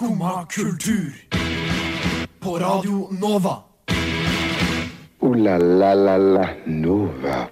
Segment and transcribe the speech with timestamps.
[0.00, 1.12] Skumma kultur.
[2.38, 3.62] På Radio Nova.
[5.20, 7.48] O-la-la-la-la Nova.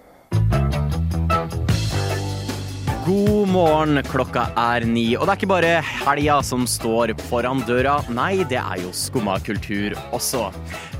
[3.08, 7.94] God morgen, klokka er ni, og det er ikke bare helga som står foran døra.
[8.12, 10.50] Nei, det er jo skumma kultur også.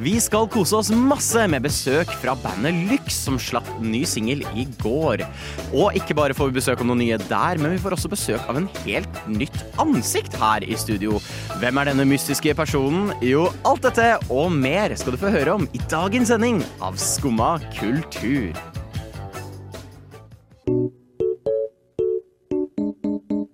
[0.00, 4.64] Vi skal kose oss masse med besøk fra bandet Lyx, som slapp ny singel i
[4.80, 5.26] går.
[5.74, 8.48] Og ikke bare får vi besøk av noe nye der, men vi får også besøk
[8.48, 11.20] av en helt nytt ansikt her i studio.
[11.58, 13.08] Hvem er denne mystiske personen?
[13.18, 17.56] Jo, alt dette og mer skal du få høre om i dagens sending av Skumma
[17.74, 18.54] kultur.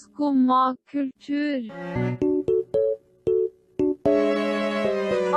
[0.03, 0.59] Skumma
[0.93, 1.65] kultur.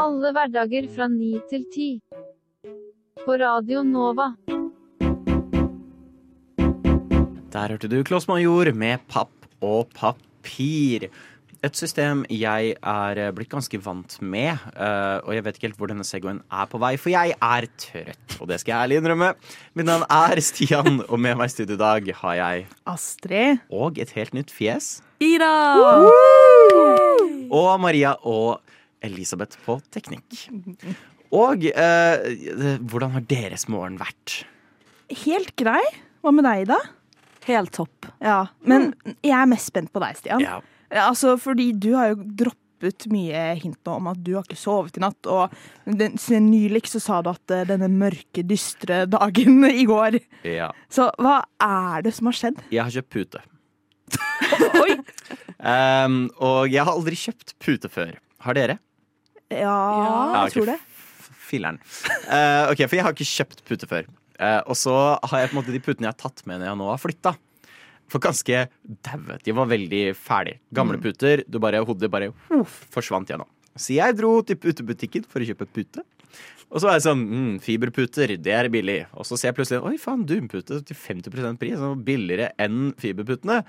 [0.03, 1.87] Alle hverdager fra ni til ti.
[3.23, 4.33] På Radio Nova.
[7.55, 9.31] Der hørte du Kloss Major med papp
[9.63, 11.07] og papir.
[11.67, 15.89] Et system jeg er blitt ganske vant med, eh, og jeg vet ikke helt hvor
[15.91, 19.31] denne Segwayen er på vei, for jeg er trøtt, og det skal jeg ærlig innrømme.
[19.75, 23.65] Mitt navn er Stian, og med meg i studio i dag har jeg Astrid.
[23.73, 25.01] og et helt nytt fjes.
[25.19, 25.49] Ida.
[27.51, 28.61] Og Maria og
[29.03, 30.45] Elisabeth på teknikk.
[31.35, 34.43] Og eh, hvordan har deres morgen vært?
[35.25, 35.83] Helt grei.
[36.23, 36.79] Hva med deg, da?
[37.47, 38.07] Helt topp.
[38.23, 38.93] Ja, Men
[39.23, 40.43] jeg er mest spent på deg, Stian.
[40.43, 40.61] Ja.
[40.93, 44.99] Altså, fordi du har jo droppet mye hint nå om at du har ikke sovet
[44.99, 45.27] i natt.
[45.27, 45.53] Og
[45.85, 50.71] den, nylig så sa du at eh, denne mørke, dystre dagen i går ja.
[50.93, 52.61] Så hva er det som har skjedd?
[52.71, 53.43] Jeg har kjøpt pute.
[54.83, 54.99] Oi!
[55.57, 58.13] Um, og jeg har aldri kjøpt pute før.
[58.45, 58.77] Har dere?
[59.49, 60.77] Ja, Ja, jeg tror det.
[61.47, 61.77] Filler'n.
[62.27, 64.07] Eh, ok, for jeg har ikke kjøpt pute før.
[64.37, 64.93] Eh, og så
[65.31, 67.01] har jeg på en måte de putene jeg har tatt med når jeg nå har
[67.01, 67.33] flytta.
[68.11, 68.65] For ganske
[69.03, 69.37] daue.
[69.43, 70.61] De var veldig ferdige.
[70.75, 71.43] Gamle puter.
[71.47, 73.49] Du bare, hodet bare uff, forsvant gjennom.
[73.77, 76.05] Så jeg dro til putebutikken for å kjøpe pute.
[76.67, 79.01] Og så var jeg sånn mm, Fiberputer, det er billig.
[79.15, 81.77] Og så ser jeg plutselig Oi, faen, dunpute til 50% pris.
[81.79, 83.61] Sånn billigere enn fiberputene.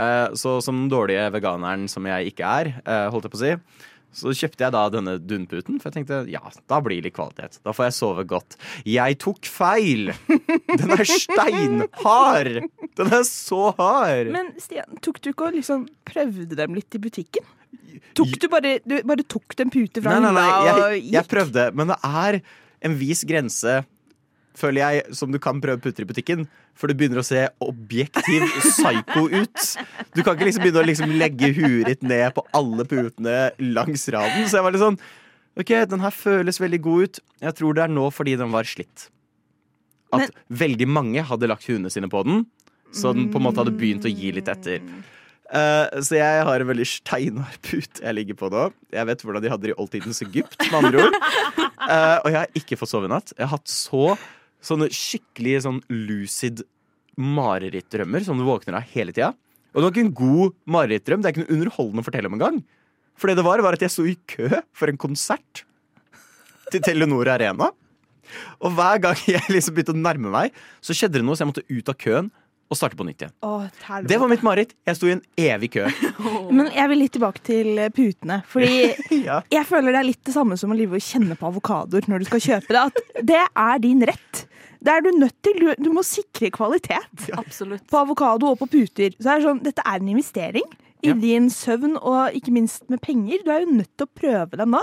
[0.00, 3.42] Eh, så som den dårlige veganeren som jeg ikke er, eh, holdt jeg på å
[3.42, 3.52] si,
[4.12, 7.58] så kjøpte jeg da denne dunputen, for jeg tenkte ja, da blir det litt kvalitet.
[7.64, 8.56] Da får jeg sove godt.
[8.88, 10.12] Jeg tok feil!
[10.28, 12.52] Den er steinhard!
[12.98, 14.32] Den er så hard!
[14.34, 17.46] Men Stian, tok du ikke og liksom prøvde dem litt i butikken?
[18.16, 21.02] Tok du bare, du bare tok en pute fra Nei, nei, nei, hylla og jeg,
[21.06, 21.12] gikk?
[21.16, 22.38] jeg prøvde, men det er
[22.88, 23.74] en vis grense,
[24.58, 26.46] føler jeg, som du kan prøve putter i butikken.
[26.78, 29.64] For du begynner å se objektiv psycho ut.
[30.16, 34.06] Du kan ikke liksom begynne å liksom legge huet ditt ned på alle putene langs
[34.12, 34.48] raden.
[34.48, 35.00] Så jeg var litt sånn
[35.60, 37.18] OK, den her føles veldig god ut.
[37.44, 39.08] Jeg tror det er nå fordi den var slitt.
[40.12, 42.44] At veldig mange hadde lagt huene sine på den,
[42.92, 44.80] så den på en måte hadde begynt å gi litt etter.
[45.52, 48.70] Uh, så jeg har en veldig steinhard pute jeg ligger på nå.
[48.92, 51.18] Jeg vet hvordan de hadde det i oldtidens Egypt, med andre ord.
[51.82, 53.34] Uh, og jeg har ikke fått sove i natt.
[53.36, 54.14] Jeg har hatt så
[54.62, 56.62] sånne skikkelig sånn lucid
[57.20, 59.32] marerittdrømmer som du våkner av hele tida.
[59.72, 61.22] Og det var ikke en god marerittdrøm.
[61.22, 62.58] Det er ikke noe underholdende å fortelle om engang.
[63.18, 65.64] For det det var, var at jeg sto i kø for en konsert
[66.72, 67.70] til Telenor Arena.
[68.64, 71.52] Og hver gang jeg liksom begynte å nærme meg, så skjedde det noe, så jeg
[71.52, 72.30] måtte ut av køen
[72.72, 73.32] og starte på nytt igjen.
[73.44, 73.66] Åh.
[74.08, 74.70] Det var mitt mareritt.
[74.88, 75.82] Jeg sto i en evig kø.
[76.56, 78.38] Men jeg vil litt tilbake til eh, putene.
[78.48, 79.42] Fordi Ja.
[79.52, 82.24] jeg føler det er litt det samme som å live og kjenne på avokadoer når
[82.24, 82.86] du skal kjøpe det.
[82.88, 84.46] At det er din rett.
[84.82, 85.58] Det er du nødt til.
[85.62, 87.84] Du, du må sikre kvalitet Absolutt.
[87.90, 89.14] på avokado og på puter.
[89.22, 90.66] Så er sånn, dette er en investering
[91.02, 91.14] i Ja.
[91.18, 93.42] din søvn og ikke minst med penger.
[93.44, 94.82] Du er jo nødt til å prøve dem da.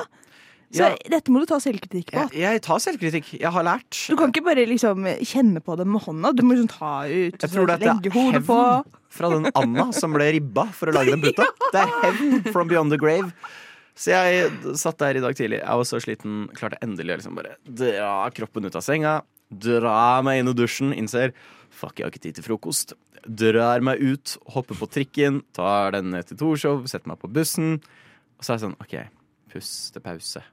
[0.72, 0.96] Så Ja.
[1.10, 2.30] dette må du ta selvkritikk på.
[2.32, 3.40] Jeg, jeg tar selvkritikk.
[3.40, 3.90] Jeg har lært.
[4.08, 6.32] Du kan ikke bare liksom kjenne på dem med hånda.
[6.36, 8.86] Du må liksom ta ut Jeg tror det er hevn på.
[9.10, 11.44] fra den Anna som ble ribba for å lage den puta.
[11.74, 13.34] Det er hevn from beyond the grave.
[13.98, 15.60] Så jeg satt der i dag tidlig.
[15.60, 16.48] Jeg var så sliten.
[16.56, 19.22] Klarte endelig å liksom bare dra kroppen ut av senga.
[19.50, 20.94] Dra meg inn i dusjen.
[20.94, 21.34] Innser
[21.80, 22.96] fuck, jeg har ikke tid til frokost.
[23.26, 27.78] Drar meg ut, hopper på trikken, tar den til Torshov, setter meg på bussen.
[28.40, 28.96] Og så er jeg sånn OK,
[29.54, 30.44] puste, pause.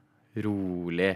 [0.43, 1.15] Rolig.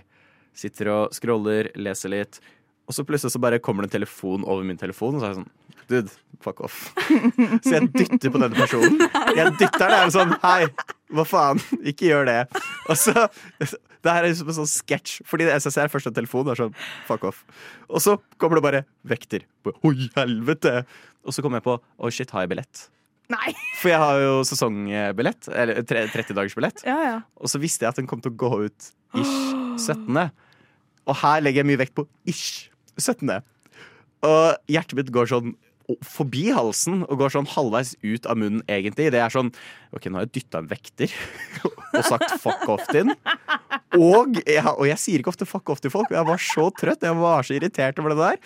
[0.57, 2.41] Sitter og scroller, leser litt.
[2.89, 5.35] Og så plutselig så bare kommer det en telefon over min telefon, og så er
[5.35, 5.51] jeg sånn
[5.91, 6.93] Dude, fuck off.
[7.65, 9.01] Så jeg dytter på denne personen.
[9.35, 10.67] Jeg dytter den, og er sånn Hei,
[11.11, 11.59] hva faen?
[11.83, 12.37] Ikke gjør det.
[12.87, 13.25] Og så
[14.01, 16.73] Det her er liksom en sånn sketsj, fordi det SSR først en telefon er sånn
[17.07, 17.43] fuck off.
[17.87, 19.45] Og så kommer det bare vekter.
[19.85, 20.81] Oi, helvete!
[21.21, 22.87] Og så kommer jeg på å shit, har jeg billett?
[23.31, 23.53] Nei!
[23.79, 26.81] For jeg har jo sesongbillett, eller 30-dagersbillett.
[26.87, 27.17] Ja, ja.
[27.37, 28.89] Og så visste jeg at den kom til å gå ut
[29.21, 29.37] ish
[29.85, 30.17] 17.
[31.07, 33.37] Og her legger jeg mye vekt på ish 17.
[34.27, 35.53] Og hjertet mitt går sånn
[36.05, 39.09] forbi halsen og går sånn halvveis ut av munnen, egentlig.
[39.13, 39.51] Det er sånn
[39.95, 41.13] OK, nå har jeg dytta en vekter
[41.67, 43.15] og sagt fuck off til den.
[43.99, 46.67] Og jeg, og jeg sier ikke ofte fuck off til folk, og jeg var så
[46.79, 47.07] trøtt.
[47.07, 48.41] Jeg var så irritert over det der.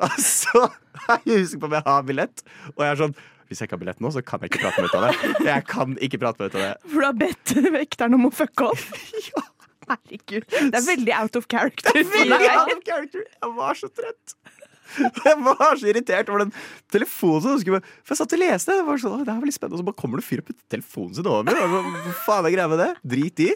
[0.00, 0.64] Og så
[1.08, 2.42] er jeg husker på om jeg har billett,
[2.76, 3.20] og jeg er sånn
[3.50, 5.30] hvis jeg ikke har billett nå, så kan jeg ikke prate meg ut av det.
[5.48, 6.74] Jeg kan ikke prate meg ut av det.
[6.86, 8.84] For du har bedt vekteren om å fucke opp?
[9.90, 10.46] Herregud.
[10.46, 11.90] Det er veldig out of character.
[11.90, 13.24] for Veldig out of character.
[13.26, 14.36] Jeg var så trøtt.
[15.26, 16.52] Jeg var så irritert over den
[16.92, 17.42] telefonen.
[17.44, 18.76] som skulle- For jeg satt og leste.
[18.80, 20.48] Det var sånn, det er veldig spennende Og så bare kommer det en fyr og
[20.50, 21.56] putter telefonen sin over meg.
[21.56, 22.90] Hva faen er greia med det?
[23.14, 23.50] Drit i.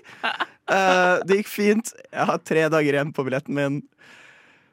[0.64, 1.92] Uh, det gikk fint.
[2.12, 3.80] Jeg har tre dager igjen på billetten min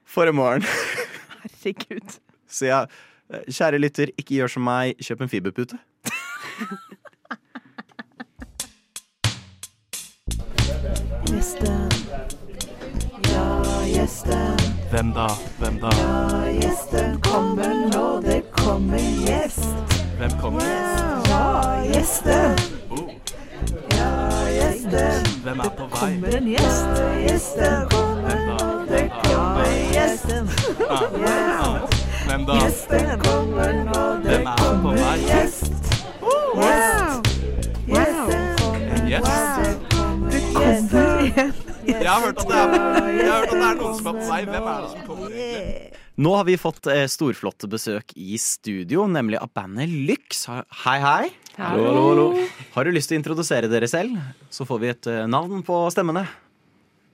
[0.05, 0.63] for i morgen.
[1.41, 2.19] Herregud.
[2.51, 2.81] Så ja,
[3.47, 4.99] kjære lytter, ikke gjør som meg.
[5.01, 5.79] Kjøp en fiberpute.
[11.31, 12.10] Gjesten.
[14.01, 14.57] Ja, gjesten.
[14.91, 15.27] Hvem da?
[15.59, 15.89] Hvem da?
[15.97, 18.21] Ja, gjesten kommer nå.
[18.21, 19.65] Det kommer gjest.
[20.17, 20.63] Hvem kommer?
[21.29, 22.57] Ja, gjesten.
[22.89, 23.09] Oh,
[23.97, 24.09] Ja,
[24.57, 25.25] gjesten.
[25.43, 25.99] hvem er på vei?
[25.99, 26.87] Kommer en gjest.
[27.27, 28.57] Gjesten kommer nå.
[28.89, 30.49] Det kommer gjesten.
[32.25, 32.53] Hvem da?
[32.53, 34.01] Gjesten kommer nå.
[34.23, 35.17] Det er vei?
[35.29, 35.73] gjest.
[36.21, 37.21] Wow.
[37.87, 38.41] Gjesten
[38.97, 39.60] En gjest?
[42.11, 44.27] Har hørt at det er, jeg har hørt at det er noen som er på
[44.29, 44.39] vei.
[44.49, 45.35] Hvem er det som kommer?
[45.35, 45.99] egentlig?
[46.21, 50.43] Nå har vi fått eh, storflott besøk i studio, nemlig av bandet Lyx.
[50.51, 51.29] Ha- Hei, hei.
[51.57, 52.25] Hallo, hallo, hallo.
[52.75, 54.19] Har du lyst til å introdusere dere selv?
[54.53, 56.25] Så får vi et eh, navn på stemmene.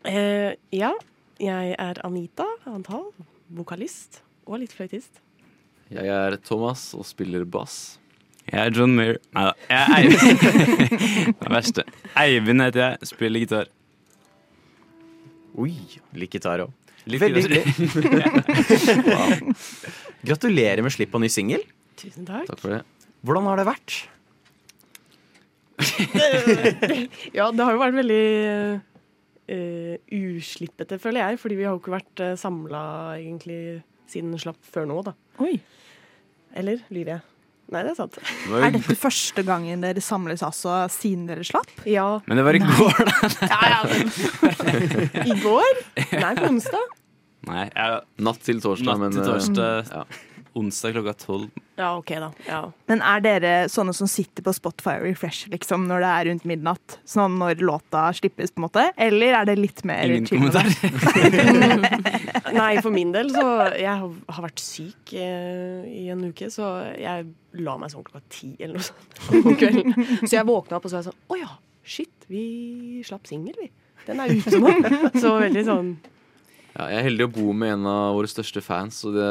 [0.08, 0.92] Eh, ja,
[1.42, 3.06] jeg er Anita Antal,
[3.54, 5.22] vokalist og litt fløytist.
[5.94, 7.98] Jeg er Thomas og spiller bass.
[8.48, 9.18] Jeg er John Mayer.
[9.36, 9.54] Nei da.
[9.70, 11.40] Jeg er Eivind.
[11.42, 11.84] det verste.
[12.20, 13.10] Eivind heter jeg.
[13.14, 13.70] Spiller gitar.
[15.57, 15.74] Oi,
[16.18, 16.74] Litt gitar òg.
[17.07, 17.63] Veldig hyggelig.
[20.27, 21.63] Gratulerer med slipp på ny singel.
[21.98, 22.45] Tusen takk.
[22.50, 22.81] Takk for det.
[23.25, 23.98] Hvordan har det vært?
[27.38, 28.24] Ja, det har jo vært veldig
[29.54, 32.81] uh, uslippete, føler jeg, fordi vi har jo ikke vært uh, samla
[33.19, 33.60] egentlig
[34.10, 35.13] siden den slapp før nå, da.
[35.44, 35.56] Oi.
[36.57, 37.37] Eller lyver jeg?
[37.68, 38.16] Nei, det er sant.
[38.16, 41.68] Det var Er dette første gangen dere samles altså siden dere slapp?
[41.90, 42.06] Ja.
[42.30, 43.31] Men det var i går, da.
[43.52, 43.81] ja, ja.
[45.25, 45.84] I går?
[46.16, 46.96] Nei, på onsdag.
[47.48, 49.92] Nei, jeg, natt til torsdag, natt men til eh, torsdag.
[49.92, 50.37] ja.
[50.57, 51.63] Onsdag klokka tolv.
[51.77, 52.31] Ja, OK, da.
[52.48, 52.62] Ja.
[52.89, 56.48] Men er dere sånne som sitter på Spotify og refresher liksom, når det er rundt
[56.50, 56.98] midnatt?
[57.07, 58.88] Sånn når låta slippes, på en måte?
[58.98, 60.65] Eller er det litt mer Ingen chill kommentar.
[62.57, 63.44] Nei, for min del så
[63.77, 64.07] Jeg har
[64.38, 67.27] har vært syk eh, i en uke, så jeg
[67.63, 69.95] la meg sånn klokka ti eller noe sånt om kvelden.
[70.24, 71.50] Så jeg våkna opp og så var jeg sånn Å ja,
[71.88, 72.44] shit, vi
[73.07, 73.71] slapp singel, vi.
[74.07, 74.71] Den er ute nå.
[75.21, 75.89] Så veldig sånn
[76.77, 79.00] Ja, jeg er heldig å bo med en av våre største fans.
[79.09, 79.27] Og det,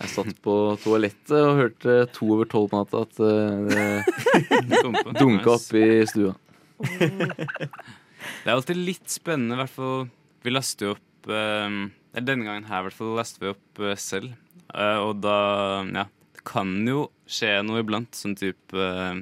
[0.00, 4.80] jeg satt på toalettet og hørte to over tolv på natta at eh, det
[5.18, 6.32] dunka opp i stua.
[6.80, 10.06] Det er alltid litt spennende, i hvert fall
[10.40, 11.76] Vi laster opp eh,
[12.16, 14.32] Denne gangen her i hvert fall laster vi opp eh, selv.
[14.72, 15.36] Eh, og da
[15.84, 16.08] Ja.
[16.40, 19.20] Det kan jo skje noe iblant, sånn type eh,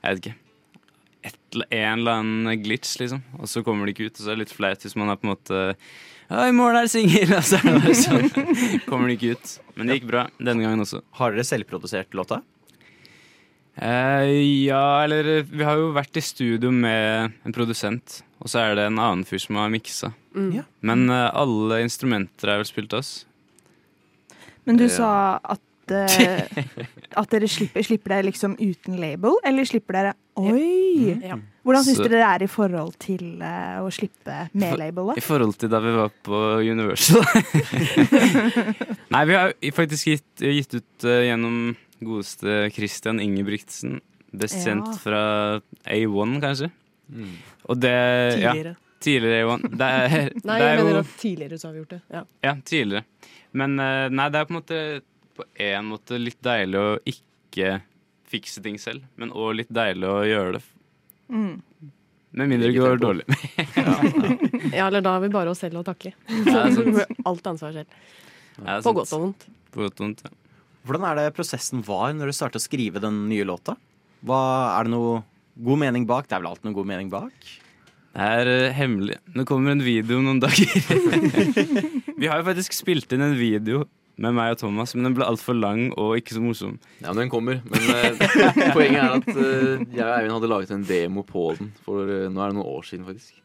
[0.00, 0.36] Jeg vet ikke.
[1.28, 3.20] Et, en eller annen glitch, liksom.
[3.36, 4.14] Og så kommer det ikke ut.
[4.16, 5.60] Og så er det litt flaut hvis man er på en måte
[6.28, 7.30] Ja, i morgen er det singel!
[7.38, 8.28] Og så er det sånn.
[8.88, 9.52] kommer det ikke ut.
[9.78, 11.00] Men det gikk bra denne gangen også.
[11.20, 12.42] Har dere selvprodusert låta?
[13.78, 14.32] Eh,
[14.66, 18.88] ja, eller Vi har jo vært i studio med en produsent, og så er det
[18.90, 20.12] en annen fyr som har miksa.
[20.34, 20.50] mm.
[20.56, 20.64] Ja.
[20.82, 23.12] Men eh, alle instrumenter er vel spilt av oss.
[24.66, 24.90] Men du Ja.
[24.98, 25.10] sa
[25.54, 25.62] at,
[25.94, 26.64] eh,
[27.18, 31.16] at dere slipper, slipper dere liksom uten label, eller slipper dere Oi!
[31.24, 31.34] Ja.
[31.66, 35.16] Hvordan syns dere det er i forhold til uh, å slippe med label, da?
[35.18, 37.24] I forhold til da vi var på Universal.
[39.14, 41.58] Nei, vi har faktisk gitt, gitt ut uh, gjennom
[41.98, 43.98] godeste Christian Ingebrigtsen.
[44.30, 44.76] Best Ja.
[45.02, 45.22] fra
[45.88, 46.70] A1, kanskje.
[47.10, 47.34] Mm.
[47.72, 47.94] Og det
[48.38, 48.76] Ja, Tidligere.
[49.00, 49.68] tidligere A1.
[49.80, 52.00] Det er, Nei, det er jeg mener jo at tidligere så har vi gjort det.
[52.12, 52.22] Ja.
[52.44, 53.04] Ja, tidligere.
[53.52, 54.80] Men nei, det er på en måte
[55.38, 57.78] på en måte litt deilig å ikke
[58.28, 60.64] fikse ting selv, men òg litt deilig å gjøre det.
[61.32, 61.54] Mm.
[62.38, 63.24] Med mindre det går dårlig.
[64.76, 66.12] ja, eller da har vi bare oss selv å takke.
[66.44, 66.66] Ja.
[67.28, 67.94] Alt ansvar selv.
[68.58, 69.48] Ja, På godt og vondt.
[69.72, 70.34] På godt og vondt, ja.
[70.88, 73.74] Hvordan er det prosessen var når du startet å skrive den nye låta?
[74.24, 74.40] Hva,
[74.78, 75.18] er det noe
[75.64, 76.28] god mening bak?
[76.28, 77.50] Det er vel alltid noe god mening bak?
[78.18, 79.18] Det er eh, hemmelig.
[79.36, 80.72] Nå kommer en video om noen dager.
[82.20, 83.84] vi har jo faktisk spilt inn en video
[84.18, 86.78] med meg og Thomas, men den ble altfor lang og ikke så morsom.
[87.00, 87.60] Ja, men den kommer.
[87.70, 88.22] Men eh,
[88.76, 92.26] poenget er at eh, jeg og Eivind hadde laget en demo på den for eh,
[92.32, 93.38] nå er det noen år siden, faktisk.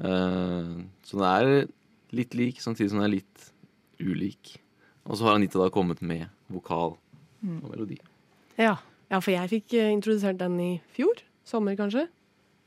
[0.00, 0.72] Eh,
[1.04, 1.50] så den er
[2.16, 3.50] litt lik, samtidig som den er litt
[4.00, 4.56] ulik.
[5.06, 7.98] Og så har Anita da kommet med vokal og melodi.
[8.56, 8.76] Ja.
[9.10, 11.20] ja, for jeg fikk eh, introdusert den i fjor.
[11.46, 12.08] Sommer, kanskje.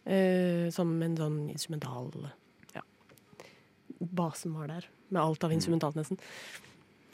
[0.09, 2.13] Eh, som en sånn instrumental
[2.75, 2.85] Ja.
[3.99, 6.21] Basen var der, med alt av instrumentalt, nesten.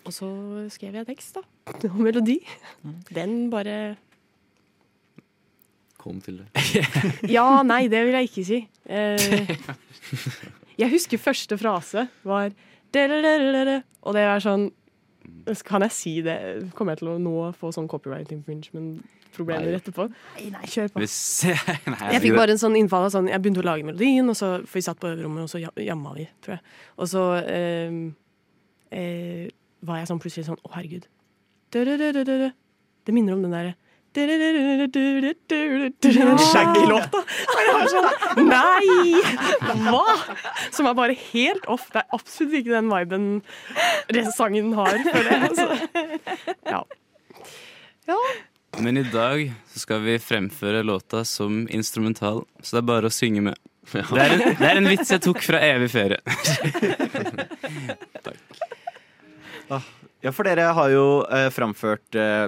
[0.05, 0.27] Og så
[0.74, 1.43] skrev jeg tekst, da.
[1.95, 2.39] Og melodi.
[3.13, 3.95] Den bare
[6.05, 6.65] Kom til det.
[7.35, 8.59] Ja, nei, det vil jeg ikke si.
[8.85, 9.50] Eh,
[10.77, 12.51] jeg husker første frase var
[12.93, 14.67] Og det er sånn
[15.65, 16.38] Kan jeg si det?
[16.77, 19.79] Kommer jeg til å nå få sånn copyright infringement-problemer Nei.
[19.79, 20.05] etterpå?
[20.38, 21.01] Nei, nei, kjør på.
[21.01, 21.17] Hvis
[21.89, 24.38] Nei, Jeg fikk bare en sånn innfall av sånn Jeg begynte å lage melodien, og
[24.38, 26.75] så, for vi satt på øverrommet, og så jamma vi, tror jeg.
[27.01, 28.01] Og så eh,
[28.93, 29.50] eh,
[29.82, 31.08] var jeg sånn plutselig sånn Å, herregud.
[33.05, 33.75] Det minner om den derre
[36.39, 37.20] Shaggy-låta.
[37.51, 38.08] Jeg var sånn
[38.48, 38.88] Nei!
[39.89, 40.05] Hva?!
[40.72, 41.89] Som er bare helt off.
[41.91, 43.25] Det er absolutt ikke den viben
[44.15, 44.96] den sangen har.
[45.60, 45.65] Så,
[46.72, 46.82] ja.
[48.79, 53.41] Men i dag skal vi fremføre låta som instrumental, så det er bare å synge
[53.50, 53.55] med.
[53.91, 56.20] Det er, en, det er en vits jeg tok fra Evig ferie.
[59.69, 62.48] Ja, for dere har jo eh, framført eh,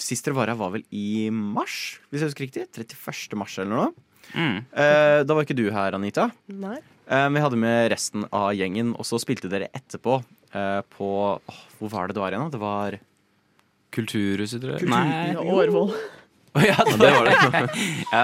[0.00, 2.64] Sist dere var her, var vel i mars, hvis jeg husker riktig?
[2.78, 3.36] 31.
[3.40, 3.90] mars eller noe.
[4.32, 4.60] Mm.
[4.72, 6.28] Eh, da var ikke du her, Anita.
[6.52, 6.78] Nei.
[7.10, 10.20] Eh, vi hadde med resten av gjengen, og så spilte dere etterpå
[10.54, 12.46] eh, på åh, Hvor var det det var igjen?
[12.48, 12.54] da?
[12.56, 12.98] Det var
[13.90, 14.84] Kulturhuset, tror jeg.
[14.86, 15.34] Kultur- Nei.
[15.50, 15.92] Årvoll.
[16.56, 17.60] Å ja, det var det.
[18.14, 18.22] ja,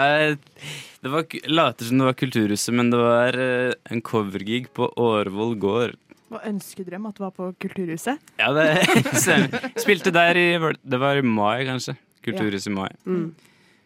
[1.03, 5.55] det var, later som det var Kulturhuset, men det var eh, en covergig på Årvoll
[5.63, 5.99] gård.
[6.27, 8.19] Hva ønskedrøm at du var på Kulturhuset?
[8.41, 8.65] Ja, det
[9.23, 9.69] stemmer.
[9.79, 10.47] Spilte der i
[10.83, 11.95] Det var i mai, kanskje.
[12.27, 12.89] Kulturhuset i mai.
[13.07, 13.29] Mm.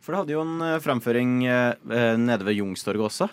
[0.01, 3.29] For det hadde jo en eh, framføring eh, eh, nede ved Jungstorget også.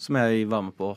[0.00, 0.94] Som jeg var med på.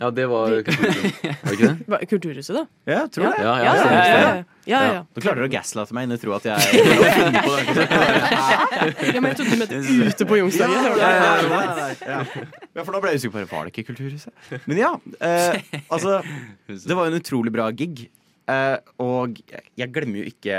[0.00, 1.24] Ja, det var kulturhuset.
[1.24, 2.08] Var det ikke det?
[2.12, 2.66] Kulturhuset, da?
[2.88, 3.40] Ja, jeg tror det.
[3.40, 5.02] Ja, Ja, ja, ja, ja.
[5.04, 6.58] Nå klarer du å gaslighte meg inn og tro at jeg
[9.14, 9.76] ja men jeg trodde du mente
[10.10, 10.76] ute på Youngstorget.
[10.76, 11.06] Ja, ja, ja,
[11.42, 11.56] ja, ja,
[12.06, 12.20] ja.
[12.78, 14.32] ja, for da ble jeg usikker på Var det ikke Kulturhuset.
[14.70, 14.92] Men ja,
[15.26, 15.54] eh,
[15.88, 16.10] altså
[16.68, 17.94] Det var jo en utrolig bra gig.
[18.50, 20.56] Eh, og jeg, glemmer jo ikke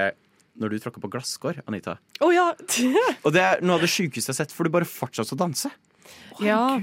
[0.62, 1.94] når du tråkker på glasskår, Anita.
[2.22, 2.48] Oh, ja!
[3.24, 5.40] Og det er noe av det sjukeste jeg har sett, for du bare fortsatte å
[5.40, 5.70] danse.
[6.44, 6.80] ja.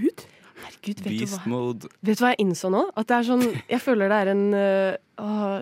[0.82, 1.00] Gud.
[1.02, 1.40] Herregud, vet du hva?
[1.50, 1.90] mode.
[2.04, 2.82] Vet du hva jeg innså nå?
[2.98, 5.58] At det er sånn Jeg føler det er en, uh,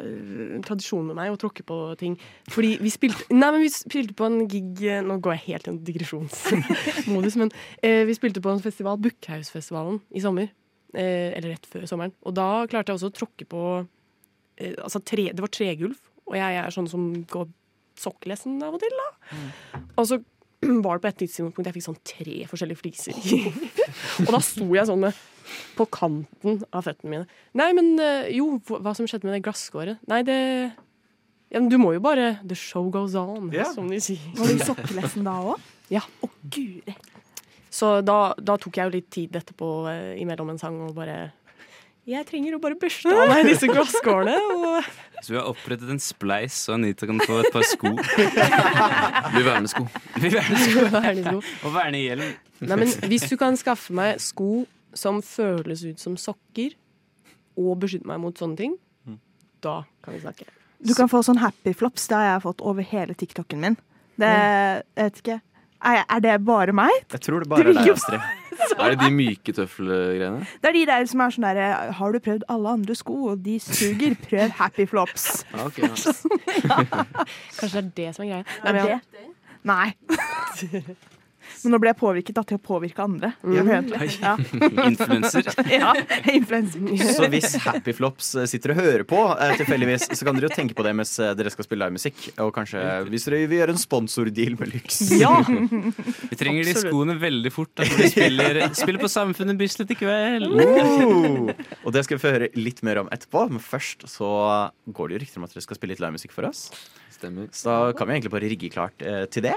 [0.57, 2.17] en tradisjon med meg å tråkke på ting.
[2.53, 5.69] Fordi vi spilte Nei, men vi spilte på en gig eh, Nå går jeg helt
[5.69, 10.51] i en digresjonsmodus, men uh, vi spilte på en festival, Bukkhausfestivalen, i sommer.
[10.97, 12.15] Uh, eller rett før sommeren.
[12.27, 13.67] Og da klarte jeg også å tråkke på
[14.57, 17.51] Altså tre, Det var tregulv, og jeg er sånn som går
[18.01, 19.35] sokkelesten av og til, da.
[20.01, 20.17] Og så
[20.85, 23.17] var det på et tidspunkt jeg fikk sånn tre forskjellige fliser.
[24.27, 25.25] og da sto jeg sånn med
[25.77, 27.39] på kanten av føttene mine.
[27.59, 30.03] Nei, men eh, jo, hva som skjedde med det glasskåret?
[30.11, 30.41] Nei, det
[31.47, 33.71] ja, men Du må jo bare The show goes on, yeah.
[33.75, 34.23] som de sier.
[34.35, 35.63] Var du i sokkelessen da òg?
[35.87, 36.01] Ja.
[36.03, 36.97] Å, guri.
[37.71, 41.29] Så da, da tok jeg jo litt tid etterpå eh, imellom en sang og bare
[42.07, 44.37] Jeg trenger å bare børste av meg disse glasskårene.
[44.55, 47.91] Og Så vi har opprettet en spleis, så Anita kan få et par sko.
[47.99, 49.83] Blir vernesko.
[50.23, 50.85] Vi vernesko.
[50.95, 51.41] vernesko.
[51.67, 52.29] Og vernehjelm.
[52.63, 54.63] Nei, men hvis du kan skaffe meg sko
[54.97, 56.77] som føles ut som sokker,
[57.59, 58.79] og beskytte meg mot sånne ting,
[59.65, 60.47] da kan vi snakke.
[60.87, 62.07] Du kan få sånn happy flops.
[62.07, 63.77] Det har jeg fått over hele TikToken min.
[64.21, 65.41] Det jeg vet ikke.
[65.87, 66.93] Er, er det bare meg?
[67.13, 68.23] Jeg tror det bare er deg, Astrid.
[68.83, 70.47] Er det de myke tøffelgreiene?
[70.63, 73.43] Det er de der som er sånn derre Har du prøvd alle andre sko, og
[73.45, 74.17] de suger?
[74.27, 75.45] Prøv happy flops.
[75.53, 76.85] Ja, ok, ja.
[77.59, 78.45] Kanskje det er det som er greia.
[78.65, 79.01] Nei, men, det?
[79.67, 80.97] Nei.
[81.65, 83.33] Men nå ble jeg påvirket da, til å påvirke andre.
[83.43, 83.91] Mm.
[84.21, 84.35] Ja.
[84.91, 85.49] Influenser.
[85.79, 85.93] ja.
[86.33, 87.15] Influenser.
[87.17, 90.57] Så hvis Happy Flops eh, sitter og hører på, eh, tilfeldigvis, så kan dere jo
[90.57, 92.21] tenke på det mens eh, dere skal spille livemusikk.
[92.45, 95.01] Og kanskje hvis dere vil gjøre en sponsordeal med Lux.
[95.17, 95.35] Ja!
[96.31, 97.73] Vi trenger de skoene veldig fort.
[97.77, 100.49] Da, vi spiller, spiller på Samfunnet Bislett i kveld.
[100.49, 101.51] Oh!
[101.87, 104.29] Og det skal vi få høre litt mer om etterpå, men først så
[104.87, 106.69] går det jo rykter om at dere skal spille litt livemusikk for oss.
[107.17, 107.49] Stemmer.
[107.53, 109.57] Så da kan vi egentlig bare rigge klart eh, til det.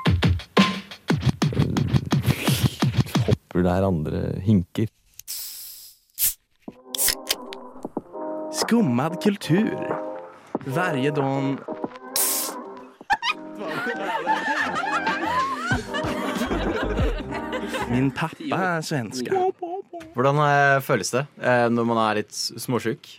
[3.51, 4.87] Hopper der andre hinker.
[8.55, 9.75] Skummad kultur.
[10.65, 11.57] Varje dag
[17.89, 19.27] Min pappa er svensk
[20.13, 23.11] Hvordan eh, føles det eh, når man er litt småsjuk?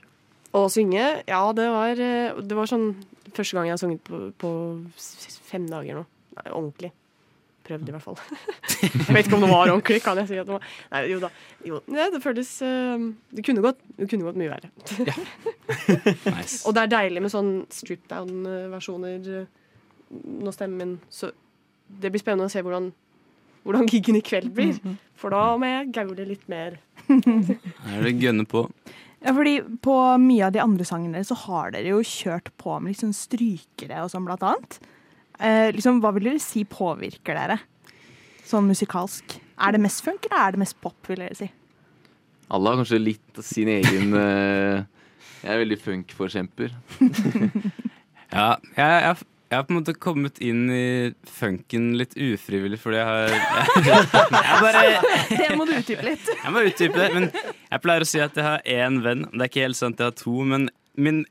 [0.57, 2.95] Å synge, ja, det var, eh, det var sånn
[3.37, 4.57] første gang jeg har sunget på, på
[5.53, 6.09] fem dager nå.
[6.39, 6.95] Nei, ordentlig.
[7.62, 8.19] Prøvde i hvert fall.
[8.83, 11.19] jeg vet ikke om det var ordentlig, kan jeg si at det var Nei, jo
[11.23, 11.31] da.
[11.66, 14.73] Jo, ja, det føltes uh, Det kunne gått, det kunne gått mye verre.
[16.66, 19.45] Og det er deilig med sånn strip down-versjoner nå
[20.12, 21.31] når stemmen min Så
[22.02, 22.90] det blir spennende å se hvordan,
[23.66, 24.76] hvordan giggen i kveld blir.
[25.19, 26.78] For da må jeg gaule litt mer.
[27.09, 28.66] Her er det gønne på.
[29.23, 32.95] Ja, fordi På mye av de andre sangene så har dere jo kjørt på med
[32.95, 34.81] liksom strykere og sånn, blant annet.
[35.43, 37.59] Eh, liksom, hva vil dere si påvirker dere,
[38.47, 39.37] sånn musikalsk?
[39.63, 41.49] Er det mest funk, eller er det mest pop, vil dere si?
[42.53, 44.83] Alle har kanskje litt av sin egen eh,
[45.43, 46.77] Jeg er veldig funk-forkjemper.
[48.33, 49.17] Ja, jeg, jeg,
[49.53, 50.85] jeg har på en måte kommet inn i
[51.29, 54.07] funken litt ufrivillig, fordi jeg har jeg,
[54.47, 54.85] jeg bare
[55.29, 56.31] Det må du utdype litt.
[56.33, 59.27] Jeg må utdype det, men jeg pleier å si at jeg har én venn.
[59.35, 60.71] Det er ikke helt sant, jeg har to, men
[61.01, 61.23] min,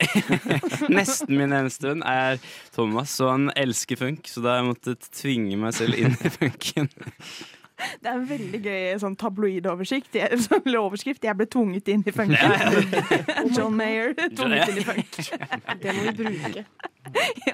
[0.98, 2.39] nesten min eneste venn er
[2.75, 6.32] Thomas, og han elsker funk, så da har jeg måttet tvinge meg selv inn i
[6.34, 6.89] funken.
[8.01, 10.13] Det er en veldig gøy sånn tabloidoversikt.
[10.46, 11.24] Sånn overskrift.
[11.25, 12.53] Jeg ble tvunget inn i funken.
[13.56, 15.18] John Mayer tvunget inn i funk.
[15.82, 16.63] Det må vi bruke.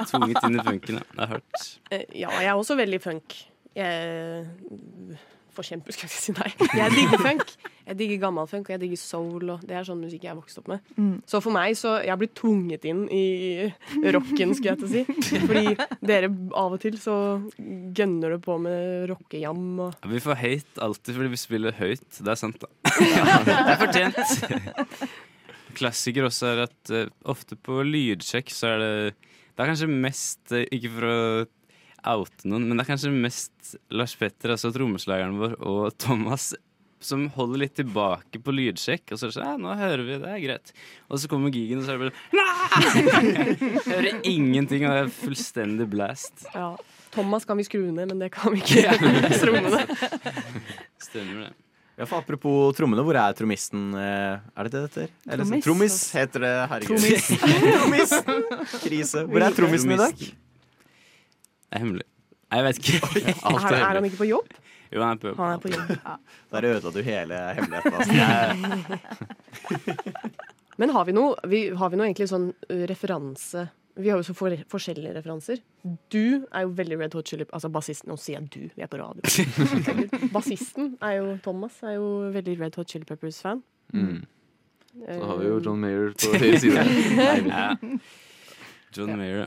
[0.03, 1.05] Tvunget inn i funken, ja.
[1.13, 1.63] Det er hardt.
[1.95, 3.37] Eh, Ja, jeg er også veldig funk.
[3.79, 4.43] Jeg
[5.57, 6.51] Forkjemper, skal jeg si nei.
[6.77, 7.51] Jeg digger funk.
[7.87, 9.51] Jeg digger gammel funk, og jeg digger soul.
[9.53, 10.91] Og det er sånn musikk jeg har vokst opp med.
[10.99, 11.13] Mm.
[11.29, 13.69] Så for meg, så Jeg har blitt tvunget inn i
[14.13, 15.39] rocken, skulle jeg til å si.
[15.47, 15.75] Fordi
[16.11, 17.15] dere av og til så
[17.97, 22.07] gønner det på med rockejam og Ja, Vi får hate alltid fordi vi spiller høyt.
[22.19, 22.69] Det er sant, da.
[23.47, 25.07] Det er fortjent.
[25.77, 30.53] Klassiker også er at uh, ofte på lydsjekk så er det Det er kanskje mest
[30.55, 31.17] uh, Ikke for å
[32.05, 36.53] oute noen, men det er kanskje mest Lars Petter, altså trommeslageren vår, og Thomas
[36.99, 39.11] som holder litt tilbake på lydsjekk.
[39.13, 40.71] Og så er det sånn, ja, nå hører vi, det er greit.
[41.13, 43.17] Og så kommer gigen, og så er det bare
[43.85, 46.47] Hører ingenting, og det er fullstendig blast.
[46.55, 46.71] Ja.
[47.13, 48.97] Thomas kan vi skru ned, men det kan vi ikke
[49.41, 49.85] trommene.
[51.07, 51.53] Stemmer det.
[51.97, 53.87] Ja, for Apropos trommene, hvor er trommisten?
[53.97, 55.13] eh, Er det det det heter?
[55.37, 55.63] Trommis.
[55.65, 56.99] Trommis heter det, herregud.
[57.77, 58.11] Trommis.
[58.83, 59.23] Krise.
[59.29, 60.27] Hvor er trommisen i dag?
[61.67, 62.05] Det er hemmelig.
[62.51, 62.97] Jeg vet ikke.
[63.47, 64.47] Er, er han ikke på jobb?
[64.93, 65.37] Jo, han er på jobb.
[65.41, 65.89] Han er på jobb.
[66.53, 67.93] Der ødela du hele hemmeligheten.
[67.99, 68.13] Altså.
[70.77, 72.51] Men har vi noe, vi, har vi noe egentlig sånn
[72.87, 73.63] referanse
[73.97, 75.57] Vi har jo så for, forskjellige referanser.
[76.13, 78.91] Du er jo veldig Red Hot Chili Altså bassisten Nå sier jeg du, vi er
[78.91, 79.21] på radio.
[80.35, 83.63] Bassisten er jo Thomas, er jo veldig Red Hot Chili Peppers-fan.
[83.95, 84.21] Mm.
[85.07, 86.85] Eh, Så har vi jo John Mayer på høyre side.
[88.95, 89.46] John Mayer,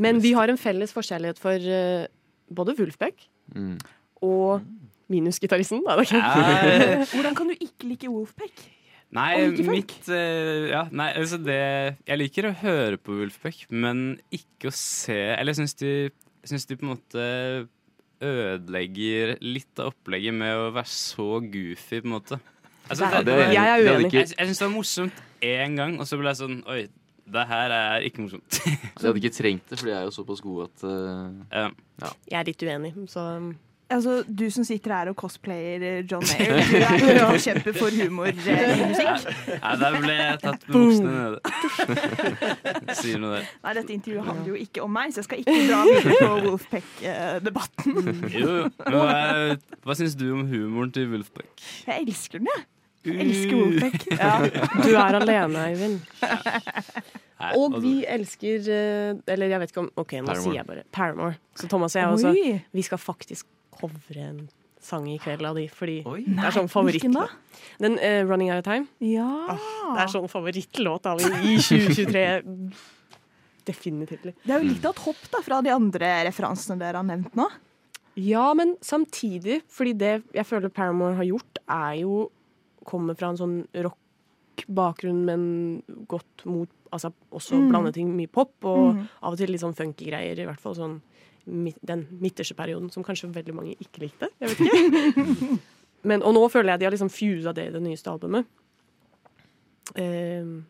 [0.00, 2.06] Men vi har en felles forkjærlighet for uh,
[2.54, 3.78] både Wulfbeck Mm.
[4.22, 4.60] og
[5.10, 5.80] minusgitaristen.
[5.90, 7.04] Er Ja.
[7.14, 8.60] Hvordan kan du ikke like Wolfpack?
[9.10, 11.56] Nei, mitt eh, Ja, nei, altså det
[12.06, 15.90] Jeg liker å høre på Wolfpack, men ikke å se Eller jeg syns de,
[16.46, 17.24] synes de på en måte
[18.22, 22.38] ødelegger litt av opplegget med å være så goofy, på en måte.
[22.90, 24.10] Altså, det, jeg er uenig.
[24.12, 26.82] Jeg, jeg syns det var morsomt én gang, og så ble jeg sånn Oi,
[27.32, 28.60] det her er ikke morsomt.
[29.00, 31.68] Jeg hadde ikke trengt det, for de er jo såpass gode at uh, ja.
[32.30, 33.26] Jeg er litt uenig, så
[33.90, 36.60] Altså, Du som sitter her og cosplayer John Mayer,
[37.00, 39.24] du er jo kjempe for humor eh, i musikk.
[39.50, 41.38] Nei, der ble jeg tatt med buksene nede.
[43.00, 43.48] Sier noe der.
[43.64, 46.28] Nei, Dette intervjuet handler jo ikke om meg, så jeg skal ikke dra videre på
[46.46, 47.98] Wolfpack-debatten.
[48.30, 48.68] Jo, jo.
[48.86, 49.16] Hva,
[49.86, 51.50] hva syns du om humoren til Wolfpack?
[51.88, 52.68] Jeg elsker den, jeg.
[53.10, 54.06] Jeg elsker Wolfpack.
[54.14, 54.32] Ja.
[54.84, 57.18] Du er alene, Eivind.
[57.40, 60.42] Nei, Og altså- vi elsker eh, Eller jeg vet ikke om OK, nå Paramore.
[60.44, 61.36] sier jeg bare Paramore.
[61.56, 62.32] Så Thomas og jeg også.
[62.36, 62.64] Oi.
[62.72, 63.46] Vi skal faktisk
[63.80, 64.48] covre en
[64.80, 66.22] sang i kveld av de, fordi Oi.
[66.24, 67.30] det er sånn favorittlåt.
[67.78, 68.88] Den uh, 'Running Out of Time'.
[69.00, 69.56] Ja.
[69.94, 72.24] Det er sånn favorittlåt av i 2023.
[73.68, 74.22] Definitivt.
[74.44, 77.34] Det er jo litt av et hopp da, fra de andre referansene dere har nevnt
[77.36, 77.46] nå.
[78.16, 82.30] Ja, men samtidig, fordi det jeg føler Paramore har gjort, er jo
[82.88, 85.42] Kommer fra en sånn rock-bakgrunn, men
[86.08, 87.68] gått mot Altså også Mm.
[87.70, 89.08] blande ting mye pop, og Mm.
[89.22, 90.38] av og til litt sånn funky greier.
[90.38, 91.00] I hvert fall sånn
[91.46, 94.28] den midterste perioden som kanskje veldig mange ikke likte.
[94.40, 95.58] Jeg vet ikke.
[96.04, 98.46] men, og nå føler jeg de har liksom fusa det i det nyeste albumet.
[99.98, 100.62] Uh,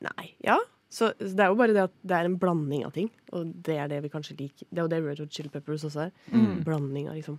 [0.00, 0.58] nei, ja.
[0.94, 3.50] Så så det er jo bare det at det er en blanding av ting, og
[3.66, 4.66] det er det vi kanskje liker.
[4.70, 6.12] Det er jo det Red Hot Chili Peppers også er.
[6.32, 6.62] Mm.
[6.64, 7.38] Blanding av liksom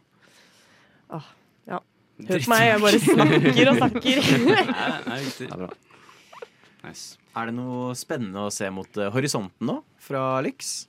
[1.09, 1.23] ah,
[1.67, 1.79] Ja.
[2.27, 4.17] Hør på meg, jeg bare snakker og snakker.
[4.45, 4.65] Nei,
[5.07, 5.21] nei.
[5.37, 5.69] Det er bra.
[6.85, 7.17] Nice.
[7.35, 10.87] Er det noe spennende å se mot eh, horisonten nå, fra Lyx?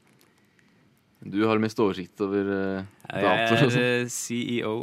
[1.27, 3.83] Du har mest oversikt over uh, Jeg datoer og er sånn.
[3.83, 4.75] eh, CEO.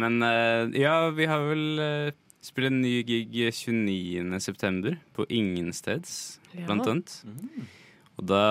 [0.00, 2.14] Men uh, ja, vi har vel uh,
[2.44, 4.40] spilt en ny gig 29.
[4.40, 6.64] september på Ingensteds, Ja.
[6.70, 7.18] blant annet.
[8.16, 8.42] Og da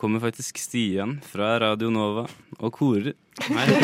[0.00, 2.24] kommer faktisk Stian fra Radio Nova
[2.58, 3.12] og korer.
[3.52, 3.66] Nei.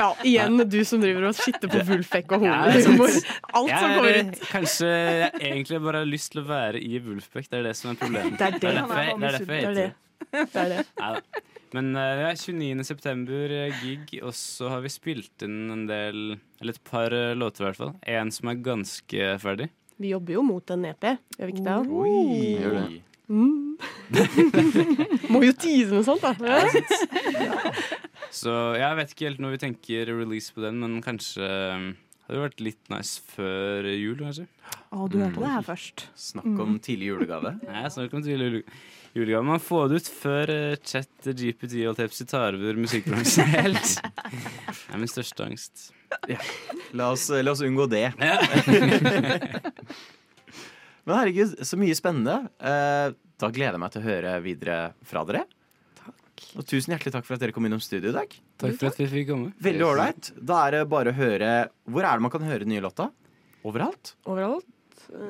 [0.00, 2.70] Ja, igjen du som driver og skitter på Wulfbekk og Ja, horer.
[2.72, 2.94] det er sant.
[2.96, 3.10] humor.
[3.58, 4.38] Alt som går kommer er, ut.
[4.48, 7.48] Kanskje jeg egentlig bare har lyst til å være i Wulfbekk.
[7.50, 8.38] Det er det som er problemet.
[8.40, 10.46] Det er det han derfor er jeg, det er derfor jeg er heter det.
[10.54, 10.78] Det er det.
[11.02, 11.44] Neida.
[11.76, 12.86] Men eh, ja, 29.
[12.88, 16.24] september eh, gig, og så har vi spilt inn en del
[16.62, 17.92] Eller et par eh, låter, i hvert fall.
[18.16, 19.68] En som er ganske ferdig.
[20.00, 21.78] Vi jobber jo mot en EP, gjør vi ikke det?
[21.92, 22.56] Oi.
[22.64, 23.02] Det.
[23.30, 23.78] Mm.
[25.32, 26.34] Må jo tease med sånt, da.
[28.40, 31.84] Så jeg vet ikke helt når vi tenker release på den, men kanskje eh,
[32.26, 34.46] hadde det vært litt nice før jul, kanskje.
[34.90, 36.04] Å, du hørte det her først.
[36.18, 37.54] Snakk om tidlig julegave.
[37.70, 38.64] Nei, snakk om tidlig jule-
[39.18, 39.46] julegave.
[39.46, 43.96] Man får det ut før uh, chat GPT og Tepsi tar over musikkbransjen helt.
[44.30, 45.88] Det er min største angst.
[46.98, 48.08] La oss, la oss unngå det.
[51.10, 52.36] Men herregud, så mye spennende.
[52.62, 55.42] Eh, Da gleder jeg meg til å høre videre fra dere.
[56.56, 58.32] Og tusen hjertelig takk for at dere kom innom studio i dag.
[58.60, 59.50] Takk for at vi fikk komme.
[59.64, 60.28] Veldig ålreit.
[60.40, 61.50] Da er det bare å høre
[61.88, 63.10] Hvor er det man kan høre den nye låta?
[63.64, 64.14] Overalt?
[64.28, 64.66] Overalt.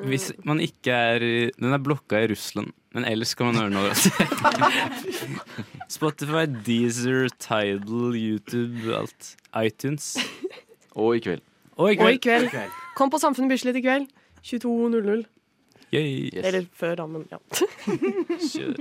[0.07, 1.25] Hvis man ikke er
[1.57, 5.11] Den er blokka i Russland, men ellers kan man høre den overalt.
[5.89, 9.35] Spotify, Deezer, Tidal, YouTube, alt.
[9.57, 10.17] iTunes.
[10.95, 11.43] Og i kveld.
[11.79, 12.51] Og i Og i kveld.
[12.53, 12.71] kveld.
[12.99, 14.11] Kom på Samfunnet Bislett i kveld.
[14.45, 15.25] 22.00.
[15.93, 16.31] Yay.
[16.39, 17.39] Eller før, da, men ja.
[18.53, 18.77] Kjør.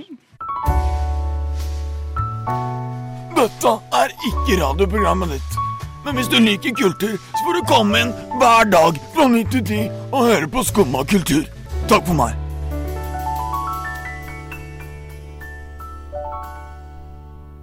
[3.40, 5.58] Dette er ikke radioprogrammet ditt.
[6.04, 9.64] Men hvis du liker kultur, så får du komme inn hver dag fra 9 til
[9.66, 11.42] 10 og høre på Skumma kultur.
[11.90, 12.49] Takk for meg.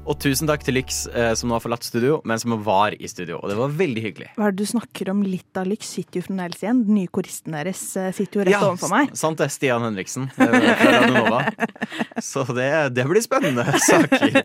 [0.08, 3.10] Og tusen takk til Lyx, eh, som nå har forlatt studio, men som var i
[3.12, 3.42] studio.
[3.42, 4.30] Og det var veldig hyggelig.
[4.38, 5.20] Hva er det du snakker om?
[5.28, 6.80] Litt av lyks sitter jo fremdeles igjen.
[6.88, 9.12] Den nye koristen deres eh, sitter jo rett overfor meg.
[9.12, 9.50] Ja, sant det.
[9.52, 11.50] Stian Henriksen eh.
[12.30, 14.40] Så det, det blir spennende saker.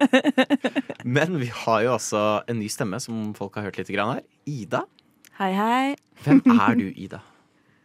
[1.07, 4.25] Men vi har jo altså en ny stemme som folk har hørt litt grann her.
[4.51, 4.83] Ida.
[5.39, 5.85] Hei, hei.
[6.27, 7.23] Hvem er du, Ida?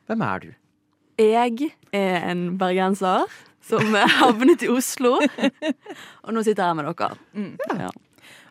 [0.10, 0.50] Hvem er du?
[1.22, 3.30] Jeg er en bergenser
[3.68, 5.18] som havnet i Oslo.
[5.20, 7.16] Og nå sitter jeg her med dere.
[7.88, 7.94] Ja.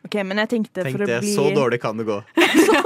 [0.07, 2.21] Ok, men jeg tenkte Tenk for å det, bli så dårlig kan det gå.
[2.69, 2.83] så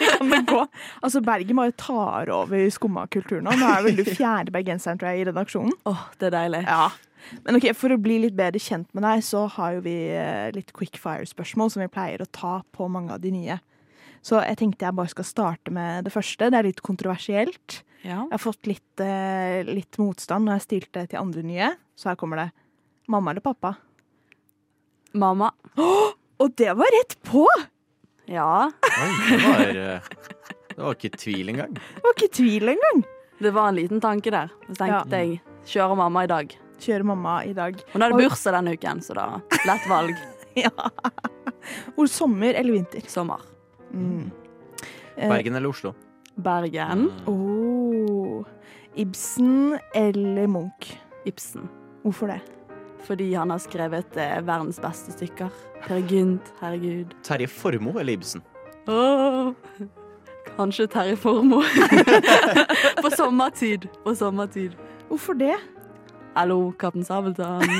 [0.00, 0.62] kan det gå.
[1.06, 3.54] Altså, Bergen bare tar over skumma kultur nå.
[3.60, 5.76] Nå er vel du fjerde bergenseren tror jeg, i redaksjonen.
[5.86, 6.64] Åh, det er deilig.
[6.66, 6.88] Ja.
[7.46, 10.50] Men ok, For å bli litt bedre kjent med deg, så har jo vi eh,
[10.56, 13.60] litt quick fire-spørsmål som vi pleier å ta på mange av de nye.
[14.24, 16.48] Så jeg tenkte jeg bare skal starte med det første.
[16.50, 17.82] Det er litt kontroversielt.
[18.04, 18.20] Ja.
[18.28, 21.70] Jeg har fått litt, eh, litt motstand når jeg stilte det til andre nye.
[21.96, 22.50] Så her kommer det.
[23.08, 23.74] Mamma eller pappa?
[25.16, 25.50] Mamma.
[26.38, 27.46] Og det var rett på!
[28.28, 28.68] Ja.
[28.68, 30.00] Oi, det var, eh,
[30.74, 31.74] det var ikke tvil engang.
[31.74, 33.04] Det var ikke tvil engang.
[33.40, 34.52] Det var en liten tanke der.
[34.68, 36.54] Så tenkte jeg kjører mamma i dag.
[36.84, 37.80] Kjører mamma i dag.
[37.92, 39.26] Hun hadde det bursdag denne uken, så da
[39.64, 40.16] lett valg.
[40.64, 40.70] ja.
[41.96, 43.04] Og sommer eller vinter?
[43.08, 43.40] Sommer.
[43.94, 44.28] Mm.
[45.16, 45.94] Bergen eller Oslo?
[46.34, 47.08] Bergen.
[47.30, 47.63] Oh.
[48.96, 50.94] Ibsen eller Munch?
[51.26, 51.68] Ibsen.
[52.02, 52.40] Hvorfor det?
[53.04, 55.50] Fordi han har skrevet eh, verdens beste stykker.
[55.84, 57.12] Per Gynt, herregud.
[57.26, 58.42] Terje Formoe eller Ibsen?
[58.88, 59.50] Åh,
[60.56, 61.66] kanskje Terje Formoe.
[63.02, 63.88] På sommertid.
[64.04, 64.76] På sommertid.
[65.08, 65.56] Hvorfor det?
[66.34, 67.66] Hallo, Kaptein Sabeltann.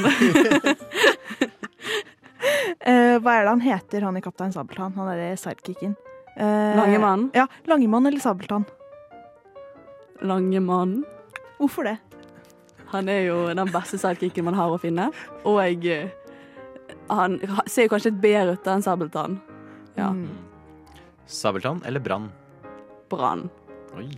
[2.85, 4.93] Eh, hva er det han heter, han i Kaptein Sabeltann?
[4.99, 5.95] Han derre sidekicken.
[6.37, 7.31] Eh, Langemann?
[7.33, 8.67] Ja, Langemann eller Sabeltann?
[10.23, 11.03] Langemann.
[11.59, 11.97] Hvorfor det?
[12.93, 15.09] Han er jo den beste sidekicken man har å finne.
[15.49, 16.13] Og jeg,
[17.11, 19.41] han ser jo kanskje litt bedre ut enn Sabeltann.
[19.99, 20.13] Ja.
[20.15, 20.29] Mm.
[21.27, 22.29] Sabeltann eller Brann?
[23.11, 23.49] Brann.
[23.99, 24.11] Oi.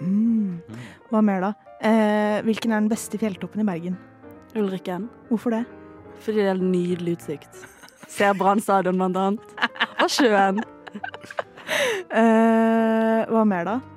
[0.00, 0.58] Mm.
[1.10, 1.52] Hva mer, da?
[1.84, 3.98] Eh, hvilken er den beste fjelltoppen i Bergen?
[4.58, 5.08] Ulrikken.
[5.30, 5.64] Hvorfor det?
[6.24, 7.64] Fordi det er en nydelig utsikt.
[8.10, 9.56] Ser Brann stadion, blant annet.
[10.02, 10.62] Og sjøen.
[12.14, 13.93] Eh, hva mer, da?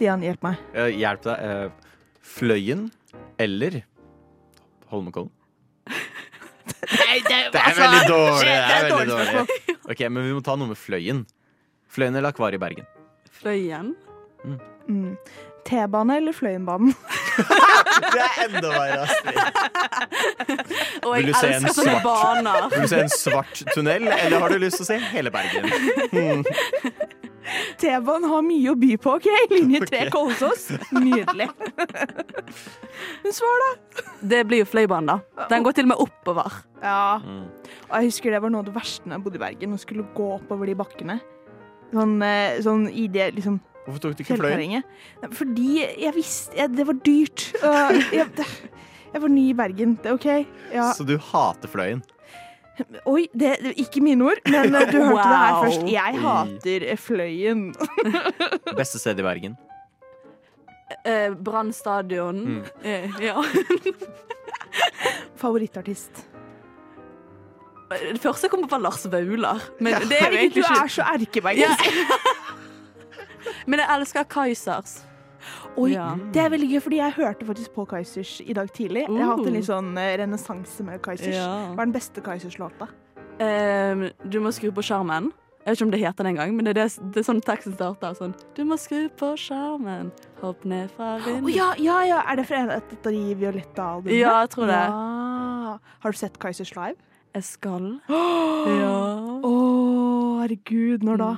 [0.00, 0.60] Stian, hjelp meg.
[0.72, 1.42] Eh, hjelp deg.
[1.44, 2.86] Eh, Fløyen
[3.36, 3.82] eller
[4.88, 5.28] Holmenkollen?
[5.90, 8.46] Nei, det, Det er veldig dårlig.
[8.46, 9.76] Det er veldig dårlig.
[9.92, 11.20] Ok, Men vi må ta noe med Fløyen.
[11.92, 12.88] Fløyen eller Akvariet i Bergen?
[13.42, 13.92] Fløyen.
[14.88, 15.12] Mm.
[15.68, 16.96] T-bane eller Fløyenbanen?
[18.16, 19.36] Det er enda verre, Astrid.
[21.04, 22.72] Og jeg elsker sånne svart- baner.
[22.72, 25.68] Vil du se en svart tunnel, eller har du lyst til å se hele Bergen?
[26.08, 27.18] Hmm.
[27.80, 29.28] T-banen har mye å by på, OK?
[29.52, 30.66] Linje 3 Kolsås.
[30.92, 31.48] Nydelig.
[33.24, 34.04] Men svar, da.
[34.32, 35.46] Det blir jo Fløibanen, da.
[35.52, 36.60] Den går til og med oppover.
[36.82, 37.20] Ja.
[37.88, 39.80] Og jeg husker det var noe av det verste når jeg bodde i Bergen, å
[39.80, 41.18] skulle gå oppover de bakkene.
[41.90, 44.84] Sånn, eh, sånn i det liksom Hvorfor tok du ikke fløyen?
[45.34, 47.46] Fordi jeg visste jeg, Det var dyrt.
[48.12, 48.28] Jeg,
[49.10, 49.96] jeg var ny i Bergen.
[49.98, 50.28] Det er OK.
[50.70, 50.90] Ja.
[50.94, 52.04] Så du hater fløyen?
[53.08, 55.84] Oi, det, er ikke mine ord, men eh, du hørte det her først.
[55.90, 56.22] Jeg Oi.
[56.24, 57.66] hater eh, Fløyen.
[58.80, 59.56] Beste sted i Bergen?
[61.04, 62.40] Eh, Brann stadion.
[62.44, 62.64] Mm.
[62.82, 63.42] Eh, ja.
[65.42, 66.26] Favorittartist.
[67.90, 69.62] Det første jeg kom på, var Lars Vaular.
[69.80, 71.88] Men det er egentlig du er så erkebergensk.
[73.70, 75.00] Men jeg elsker Kaizers.
[75.76, 76.14] Oi, Ja.
[76.32, 79.06] Det er veldig gøy, fordi jeg hørte faktisk på Kaizers i dag tidlig.
[79.08, 79.58] Jeg har hatt en Uh.
[79.58, 81.34] litt sånn eh, renessanse med Kaizers.
[81.34, 81.50] Ja.
[81.74, 82.88] Hva er den beste Kaizers-låta?
[83.40, 85.32] Um, du må skru på skjermen.
[85.60, 87.40] Jeg vet ikke om det heter det engang, men det er, det, det er sånn
[87.44, 88.14] teksten starter.
[88.16, 92.22] Sånn Du må skru på skjermen, hopp ned fra Å oh, ja, ja, ja!
[92.32, 94.16] Er det fra et av de Violetta-albumene?
[94.18, 94.80] Ja, jeg tror det.
[94.80, 95.78] Ja.
[96.00, 96.96] Har du sett Kaizers live?
[97.34, 98.00] Jeg skal.
[98.08, 98.20] Å,
[98.80, 98.96] Ja.
[100.40, 101.04] herregud.
[101.04, 101.30] Når da?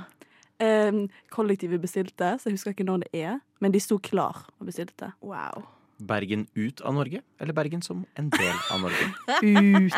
[0.62, 0.92] Eh,
[1.34, 3.40] kollektivet bestilte, så jeg husker ikke når det er.
[3.62, 5.12] Men de sto klar og bestilte.
[5.22, 5.62] Wow.
[6.02, 9.06] Bergen ut av Norge, eller Bergen som en del av Norge?
[9.86, 9.92] Ut.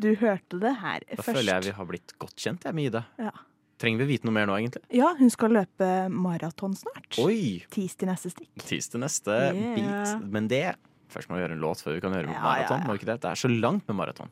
[0.00, 1.36] Du hørte det her Da først.
[1.36, 3.02] føler jeg vi har blitt godt kjent jeg, med Ida.
[3.20, 3.30] Ja.
[3.80, 4.82] Trenger vi vite noe mer nå, egentlig?
[4.96, 7.16] Ja, hun skal løpe maraton snart.
[7.22, 7.60] Oi!
[7.72, 8.50] Tis til neste stikk.
[8.64, 9.74] Tis til neste Yeah.
[9.76, 10.26] bit.
[10.32, 10.64] Men det
[11.10, 12.84] Først må vi gjøre en låt før vi kan høre Ja, maraton.
[12.86, 13.16] ja, ja.
[13.18, 14.28] Det er så langt med maraton.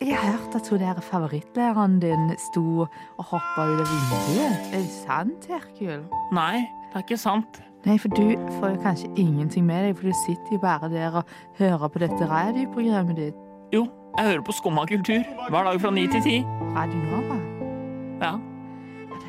[0.00, 2.80] Jeg har hørt at hun der favorittlæreren din sto
[3.18, 4.72] og hoppa ut av vinduet.
[4.72, 6.04] Er det sant, Herkul?
[6.32, 7.60] Nei, det er ikke sant.
[7.84, 8.22] Nei, for du
[8.60, 11.24] får jo kanskje ingenting med deg, for du sitter jo bare der og
[11.58, 13.42] hører på dette radioprogrammet ditt.
[13.74, 13.86] Jo,
[14.18, 16.38] jeg hører på Skumma kultur hver dag fra ni til ti.
[16.76, 17.38] Radio Nova.
[18.22, 18.51] Ja.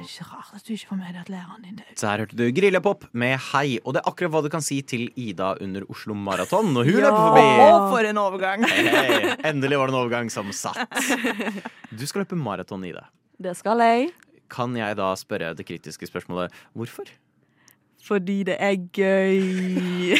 [0.03, 1.91] Er ikke rart at du ikke får med deg at læreren din dør.
[1.99, 3.77] Så her hørte du Grillepop med Hei.
[3.83, 6.99] Og det er akkurat hva du kan si til Ida under Oslo Maraton når hun
[6.99, 7.45] løper forbi.
[7.63, 8.65] Og for en overgang!
[8.67, 10.83] Hey, endelig var det en overgang som satt.
[11.93, 13.05] Du skal løpe maraton, Ida.
[13.43, 14.07] Det skal jeg.
[14.51, 17.07] Kan jeg da spørre det kritiske spørsmålet hvorfor?
[18.03, 20.17] Fordi det er gøy.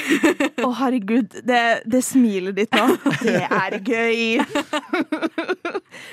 [0.64, 1.34] Å, herregud.
[1.44, 2.86] Det, det smilet ditt nå,
[3.20, 4.38] det er gøy.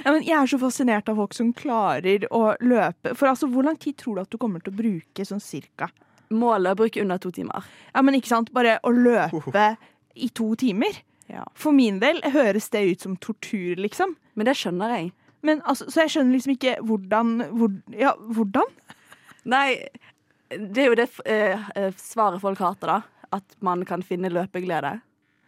[0.02, 3.14] ja, men jeg er så fascinert av folk som klarer å løpe.
[3.14, 5.90] For altså, hvor lang tid tror du at du kommer til å bruke sånn cirka?
[6.34, 7.70] Målet er å bruke under to timer.
[7.94, 8.50] Ja, men ikke sant?
[8.54, 9.70] Bare å løpe
[10.18, 11.00] i to timer?
[11.30, 11.46] Ja.
[11.54, 14.16] For min del høres det ut som tortur, liksom.
[14.34, 15.12] Men det skjønner jeg.
[15.46, 18.74] Men altså, Så jeg skjønner liksom ikke hvordan hvor, Ja, hvordan?
[19.48, 19.78] Nei,
[20.50, 23.26] det er jo det eh, eh, svaret folk hater, da.
[23.32, 24.96] At man kan finne løpeglede.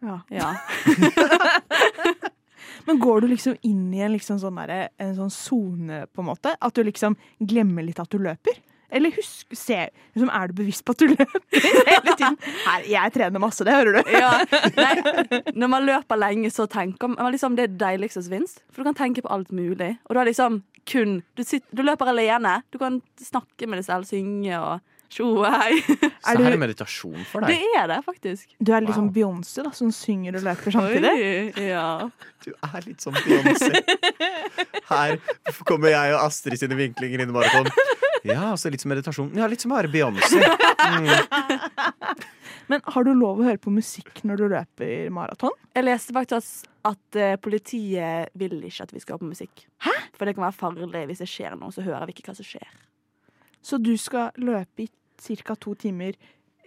[0.02, 0.20] Ja.
[0.30, 0.52] Ja.
[2.84, 6.28] Men går du liksom inn i en liksom sånn derre- en sånn sone, på en
[6.32, 6.54] måte?
[6.60, 8.58] At du liksom glemmer litt at du løper?
[8.92, 12.36] Eller husk, se, liksom, er du bevisst på at du løper hele tiden?
[12.66, 14.10] Her, jeg trener masse, det hører du.
[14.12, 14.32] ja.
[14.76, 18.58] Nei, når man løper lenge, så tenker man liksom det er deiligste som finnes.
[18.70, 19.94] For du kan tenke på alt mulig.
[20.06, 22.56] Og du har liksom kun Du, sitter, du løper alene.
[22.74, 24.80] Du kan snakke med deg selv, synge og
[25.12, 25.78] tjo hei.
[26.24, 27.54] Så her er meditasjon for deg.
[27.54, 28.52] Det er det, faktisk.
[28.58, 28.98] Du er litt wow.
[29.00, 31.12] sånn Beyoncé, da, som synger og løper samtidig.
[31.12, 31.86] Oi, ja.
[32.42, 33.82] Du er litt som Beyoncé.
[34.88, 35.16] Her
[35.68, 37.70] kommer jeg og Astrid sine vinklinger inn i maraton.
[38.22, 39.32] Ja, altså litt som meditasjon.
[39.38, 40.42] Ja, litt som å være Beyoncé.
[40.82, 41.10] Mm.
[42.70, 45.54] Men har du lov å høre på musikk når du løper maraton?
[45.74, 49.66] Jeg leste faktisk at eh, politiet vil ikke at vi skal ha på musikk.
[49.82, 49.94] Hæ?
[50.16, 52.46] For det kan være farlig hvis det skjer noe, så hører vi ikke hva som
[52.46, 52.70] skjer.
[53.62, 54.88] Så du skal løpe i
[55.22, 55.54] ca.
[55.56, 56.14] to timer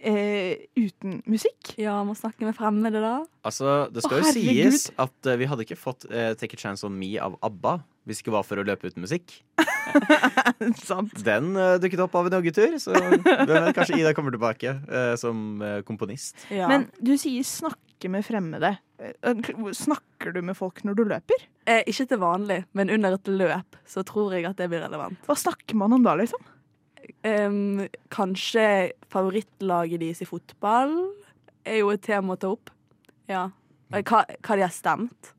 [0.00, 1.74] eh, uten musikk?
[1.80, 3.14] Ja, må snakke med fremmede, da.
[3.46, 4.72] Altså, det skal Å, jo herregud.
[4.72, 7.78] sies at eh, vi hadde ikke fått eh, Take a Chance on Me av ABBA
[8.06, 9.32] hvis det ikke var for å løpe uten musikk.
[11.26, 15.14] Den eh, dukket opp av en joggetur, så hvem vet, kanskje Ida kommer tilbake eh,
[15.20, 16.38] som eh, komponist.
[16.50, 18.76] Men du sier 'snakke med fremmede'.
[19.02, 21.46] Eh, Snakker du med folk når du løper?
[21.66, 25.18] Eh, ikke til vanlig, men under et løp så tror jeg at det blir relevant.
[25.26, 26.38] Hva snakker man om da, liksom?
[27.26, 30.92] Em, kanskje favorittlaget deres i fotball
[31.66, 32.70] er jo et tema å ta opp.
[33.30, 33.48] Ja.
[33.92, 35.32] Eh, Hva, hva de har stemt.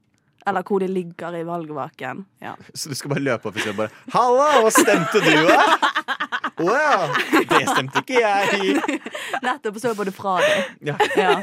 [0.47, 2.21] Eller hvor de ligger i valgvaken.
[2.39, 2.53] Ja.
[2.73, 5.77] Så du skal bare løpe opp og si bare 'Halla, hva stemte du, da?'
[6.57, 7.11] Wow!
[7.49, 8.79] Det stemte ikke jeg.
[9.45, 9.75] Nettopp.
[9.75, 10.71] Og så jeg både fra deg.
[10.87, 10.95] Ja.
[11.19, 11.41] Ja.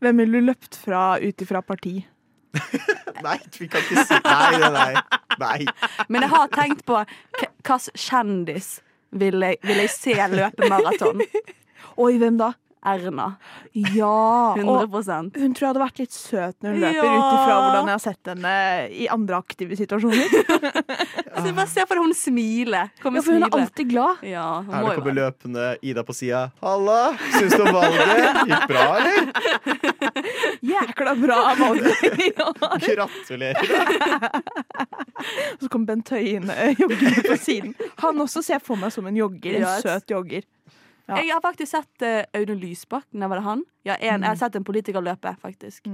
[0.00, 2.06] Hvem ville du løpt fra ut ifra parti?
[3.26, 5.02] Nei, vi kan ikke si Nei, nei, nei.
[5.42, 5.66] nei.
[6.08, 8.68] Men jeg har tenkt på hvilken kjendis
[9.14, 11.22] vil jeg, vil jeg se løpe maraton.
[12.04, 12.52] Oi, hvem da?
[12.84, 13.26] Erna.
[13.72, 17.14] Ja, 100 og hun tror jeg hadde vært litt søt når hun løper, Ja.
[17.14, 18.54] ut ifra hvordan jeg har sett henne
[18.92, 20.28] i andre aktive situasjoner.
[21.34, 22.92] Så jeg bare se for deg hun smiler.
[23.02, 24.22] Kommer Ja, for hun er alltid glad.
[24.28, 26.44] Ja, hun jo kommer løpende Ida på sida.
[26.62, 27.00] Halla,
[27.34, 28.42] syns du om valget?
[28.52, 29.20] Gikk bra, eller?
[30.74, 31.88] Jækla bra valg!
[32.84, 33.66] Gratulerer.
[35.60, 37.74] Så kom Bent Høie inn eh, joggende på siden.
[38.02, 39.60] Han også ser for meg som en jogger.
[39.60, 40.46] En søt jogger.
[41.06, 41.18] Ja.
[41.20, 43.24] Jeg har faktisk sett uh, Audun Lysbakken.
[43.28, 43.64] Var det han?
[43.84, 45.86] Ja, en, Jeg har sett en politiker løpe, faktisk.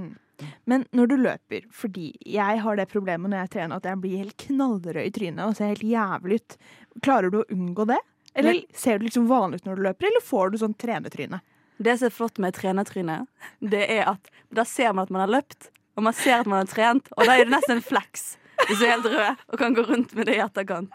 [0.65, 4.23] Men når du løper, fordi jeg har det problemet når jeg trener at jeg blir
[4.23, 6.57] helt knallrød i trynet og ser helt jævlig ut,
[7.03, 7.99] klarer du å unngå det?
[8.39, 11.41] Eller ser du liksom vanlig ut når du løper, eller får du sånn trenetryne?
[11.81, 13.17] Det som er flott med trenertryne,
[13.59, 16.61] det er at da ser man at man har løpt, og man ser at man
[16.61, 18.35] har trent, og da er det nesten en fleks
[18.67, 20.93] hvis du er helt rød og kan gå rundt med det i etterkant.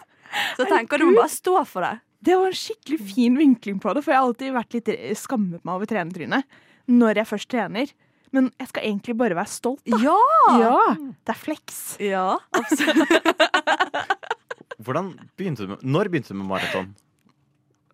[0.56, 1.96] Så tenker du må bare stå for det.
[2.24, 5.62] Det var en skikkelig fin vinkling på det, for jeg har alltid vært litt skammet
[5.64, 6.44] meg over trenetrynet
[6.86, 7.90] når jeg først trener.
[8.34, 9.98] Men jeg skal egentlig bare være stolt, da.
[10.02, 10.96] Ja!
[11.24, 11.96] Det er flex.
[12.02, 13.10] Ja, absolutt.
[14.86, 16.90] Hvordan begynte du med, når begynte du med maraton?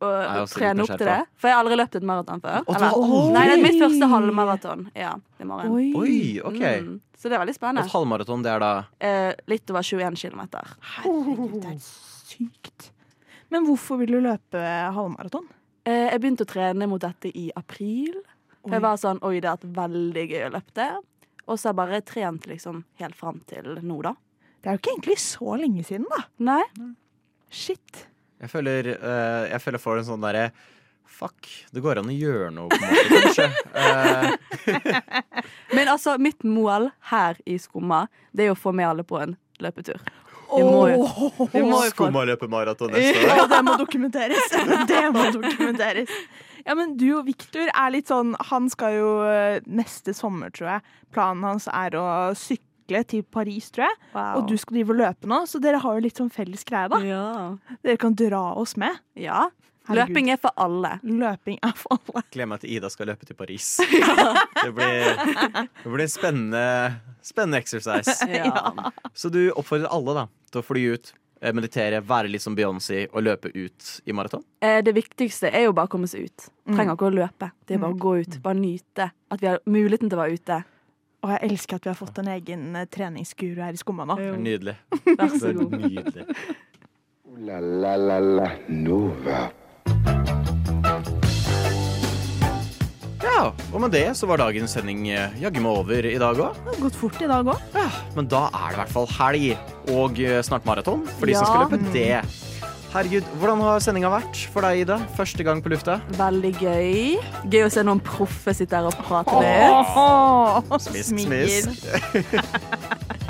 [0.02, 1.18] Litt trene opp til det.
[1.38, 2.64] For jeg har aldri løpt et maraton før.
[2.66, 3.34] Å, Eller-?
[3.36, 4.82] Nei, det er mitt første halvmaraton.
[4.98, 5.76] Ja, i morgen.
[5.76, 5.84] Oi.
[6.00, 6.58] Oi, ok.
[6.88, 7.84] Mm, så det er veldig spennende.
[7.86, 10.42] Et halvmaraton, det er da Eh, litt over 21 km.
[10.96, 12.90] Herregud, det er sykt.
[13.52, 14.60] Men hvorfor vil du løpe
[14.96, 15.44] halvmaraton?
[15.84, 18.14] Eh, jeg begynte å trene mot dette i april.
[18.62, 18.76] For Oi.
[18.78, 20.90] jeg var sånn Oi, det har vært veldig gøy å løpe det.
[21.42, 24.14] Og så har jeg bare trent liksom helt fram til nå, da.
[24.62, 26.22] Det er jo ikke egentlig så lenge siden, da.
[26.52, 26.62] Nei.
[27.52, 28.06] Shit.
[28.42, 30.52] Jeg føler, eh, jeg føler får en sånn derre
[31.12, 33.50] Fuck, det går an å gjøre noe, på en måte, kanskje.
[33.76, 35.34] Eh,
[35.76, 39.36] Men altså, mitt mål her i Skumma, det er å få med alle på en
[39.62, 40.00] løpetur.
[40.52, 41.04] Vi må jo,
[41.52, 41.92] vi må jo
[42.92, 44.56] neste Ja, det må dokumenteres.
[44.92, 46.10] Det må dokumenteres.
[46.62, 50.76] Ja, men du og Victor er litt sånn Han skal jo eh, neste sommer, tror
[50.76, 50.92] jeg.
[51.14, 52.04] Planen hans er å
[52.38, 53.98] sykle til Paris, tror jeg.
[54.12, 54.28] Wow.
[54.38, 56.90] Og du skal drive og løpe nå, så dere har jo litt sånn felles greie,
[56.92, 57.00] da.
[57.06, 57.26] Ja.
[57.82, 59.00] Dere kan dra oss med.
[59.18, 59.48] Ja.
[59.88, 60.12] Herregud.
[60.12, 60.92] Løping er for alle.
[61.02, 62.22] Løping er for alle.
[62.30, 63.70] Gleder meg til Ida skal løpe til Paris.
[64.62, 65.08] Det blir,
[65.82, 66.66] det blir en spennende,
[67.26, 68.14] spennende exercise.
[68.30, 68.92] Ja.
[69.14, 71.10] Så du oppfordrer alle da til å fly ut,
[71.42, 74.44] eh, meditere, være litt som Beyoncé og løpe ut i maraton?
[74.62, 76.46] Eh, Det viktigste er jo bare å komme seg ut.
[76.68, 76.76] Mm.
[76.76, 77.48] Trenger ikke å løpe.
[77.66, 78.38] Det er bare å gå ut.
[78.44, 80.60] Bare nyte at vi har muligheten til å være ute.
[81.22, 84.18] Og jeg elsker at vi har fått en egen eh, treningsguru her i Skumma nå.
[84.42, 84.76] Nydelig.
[85.10, 85.74] Vær så god.
[85.88, 86.28] Nydelig.
[87.48, 89.42] La la la la Nova.
[93.82, 96.54] Og med det så var dagens sending eh, jaggu meg over i dag òg.
[96.54, 97.58] Det har gått fort i dag òg.
[98.14, 101.48] Men da er det i hvert fall helg og eh, snart maraton for de som
[101.48, 102.22] skal løpe det.
[102.92, 104.98] Herregud, hvordan har sendinga vært for deg, Ida?
[105.16, 105.96] Første gang på lufta?
[106.18, 107.18] Veldig gøy.
[107.50, 109.66] Gøy å se noen proffe sitte her og prate litt.
[109.96, 111.48] Åh, Smisk, smil.
[111.48, 111.82] smisk.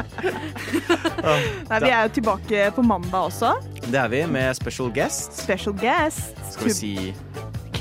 [1.70, 3.54] Nei, vi er jo tilbake på mandag også.
[3.86, 5.38] Det er vi med special guest.
[5.46, 6.34] Special guest.
[6.52, 6.92] Skal vi si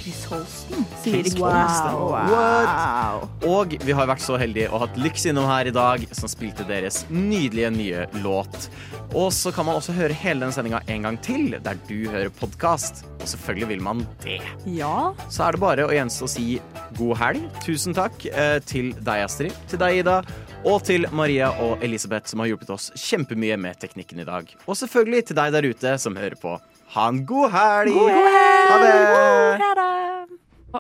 [0.01, 0.85] Chris Holsten.
[1.03, 1.51] Chris Wow.
[1.53, 1.93] Holsten.
[2.01, 3.29] wow.
[3.45, 6.65] Og vi har vært så heldige og hatt Lyx innom her i dag, som spilte
[6.65, 8.69] deres nydelige nye låt.
[9.13, 12.31] Og så kan man også høre hele den sendinga en gang til, der du hører
[12.33, 13.03] podkast.
[13.21, 14.39] Og selvfølgelig vil man det.
[14.65, 15.11] Ja.
[15.29, 16.47] Så er det bare å gjenstå å si
[16.97, 17.45] god helg.
[17.65, 20.21] Tusen takk eh, til deg, Astrid, til deg, Ida,
[20.65, 24.49] og til Maria og Elisabeth, som har hjulpet oss kjempemye med teknikken i dag.
[24.65, 26.57] Og selvfølgelig til deg der ute som hører på.
[26.91, 27.93] Ha en god helg!
[27.93, 28.69] God helg!
[28.69, 29.61] Ha det!
[29.63, 30.10] Ha det!